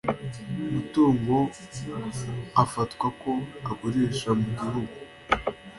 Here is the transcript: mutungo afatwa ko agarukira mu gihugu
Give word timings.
mutungo 0.73 1.35
afatwa 2.63 3.07
ko 3.21 3.31
agarukira 3.71 4.31
mu 4.39 4.49
gihugu 4.59 4.95